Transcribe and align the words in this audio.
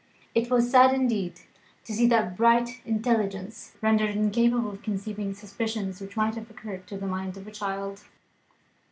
It 0.33 0.49
was 0.49 0.71
sad 0.71 0.95
indeed 0.95 1.41
to 1.85 1.93
see 1.93 2.07
that 2.07 2.35
bright 2.35 2.81
intelligence 2.85 3.73
rendered 3.83 4.15
incapable 4.15 4.71
of 4.71 4.81
conceiving 4.81 5.35
suspicions, 5.35 6.01
which 6.01 6.17
might 6.17 6.33
have 6.33 6.49
occurred 6.49 6.87
to 6.87 6.97
the 6.97 7.05
mind 7.05 7.37
of 7.37 7.45
a 7.45 7.51
child. 7.51 8.03